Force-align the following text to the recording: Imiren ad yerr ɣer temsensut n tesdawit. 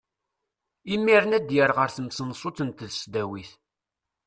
Imiren 0.95 1.35
ad 1.37 1.47
yerr 1.55 1.71
ɣer 1.77 1.89
temsensut 1.95 2.59
n 2.63 2.69
tesdawit. 2.71 3.51